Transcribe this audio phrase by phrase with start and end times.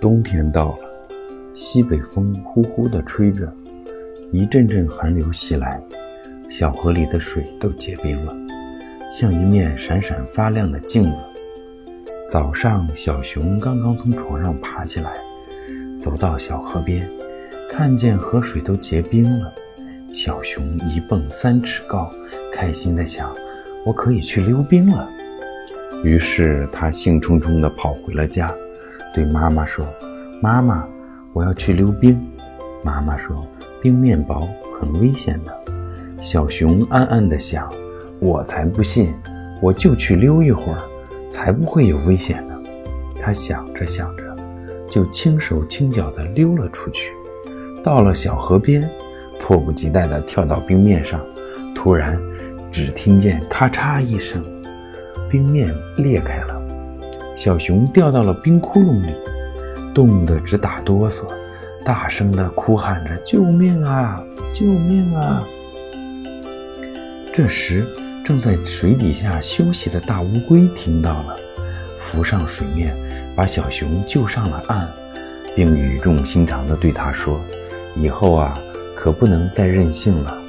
[0.00, 0.78] 冬天到了，
[1.54, 3.52] 西北风呼呼地吹着，
[4.32, 5.78] 一阵阵寒流袭来，
[6.48, 8.34] 小河里的水都结冰了，
[9.12, 11.16] 像一面闪闪发亮的镜子。
[12.32, 15.12] 早上，小熊刚刚从床上爬起来，
[16.00, 17.06] 走到小河边，
[17.68, 19.52] 看见河水都结冰了，
[20.14, 22.10] 小熊一蹦三尺高，
[22.54, 23.34] 开心地想
[23.84, 25.10] ：“我可以去溜冰了。”
[26.02, 28.50] 于是，它兴冲冲地跑回了家。
[29.12, 29.84] 对妈妈说
[30.40, 30.86] ：“妈妈，
[31.32, 32.20] 我要去溜冰。”
[32.84, 33.36] 妈妈说
[33.82, 34.48] ：“冰面薄，
[34.78, 35.52] 很危险的。”
[36.22, 37.70] 小熊暗暗地想
[38.20, 39.12] ：“我才不信，
[39.62, 40.78] 我就去溜一会儿，
[41.32, 42.54] 才不会有危险呢。”
[43.20, 44.24] 他想着想着，
[44.88, 47.12] 就轻手轻脚地溜了出去。
[47.82, 48.88] 到了小河边，
[49.38, 51.20] 迫不及待地跳到冰面上。
[51.74, 52.18] 突然，
[52.70, 54.44] 只听见咔嚓一声，
[55.30, 56.59] 冰面裂开了。
[57.42, 59.14] 小熊掉到了冰窟窿里，
[59.94, 61.26] 冻得直打哆嗦，
[61.82, 64.22] 大声地哭喊着：“救命啊！
[64.52, 65.42] 救命啊！”
[67.32, 67.86] 这时，
[68.22, 71.34] 正在水底下休息的大乌龟听到了，
[71.98, 72.94] 浮上水面，
[73.34, 74.86] 把小熊救上了岸，
[75.56, 77.40] 并语重心长地对他说
[77.96, 78.52] ：“以后啊，
[78.94, 80.39] 可不能再任性了。